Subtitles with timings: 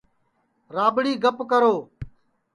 [0.75, 1.75] راٻڑی گپ کرو